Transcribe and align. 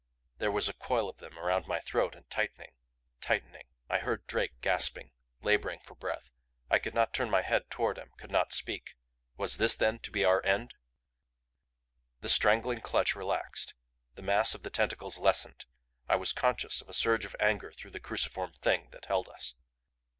There 0.39 0.49
was 0.51 0.67
a 0.67 0.73
coil 0.73 1.07
of 1.07 1.17
them 1.17 1.37
around 1.37 1.67
my 1.67 1.79
throat 1.79 2.15
and 2.15 2.27
tightening 2.27 2.73
tightening. 3.19 3.67
I 3.87 3.99
heard 3.99 4.25
Drake 4.25 4.59
gasping, 4.59 5.11
laboring 5.43 5.77
for 5.81 5.93
breath. 5.93 6.31
I 6.71 6.79
could 6.79 6.95
not 6.95 7.13
turn 7.13 7.29
my 7.29 7.43
head 7.43 7.69
toward 7.69 7.99
him, 7.99 8.11
could 8.17 8.31
not 8.31 8.51
speak. 8.51 8.95
Was 9.37 9.57
this 9.57 9.75
then 9.75 9.99
to 9.99 10.09
be 10.09 10.25
our 10.25 10.43
end? 10.43 10.73
The 12.21 12.29
strangling 12.29 12.81
clutch 12.81 13.13
relaxed, 13.15 13.75
the 14.15 14.23
mass 14.23 14.55
of 14.55 14.63
the 14.63 14.71
tentacles 14.71 15.19
lessened. 15.19 15.65
I 16.09 16.15
was 16.15 16.33
conscious 16.33 16.81
of 16.81 16.89
a 16.89 16.93
surge 16.93 17.25
of 17.25 17.35
anger 17.39 17.71
through 17.71 17.91
the 17.91 17.99
cruciform 17.99 18.53
Thing 18.53 18.89
that 18.93 19.05
held 19.05 19.29
us. 19.29 19.53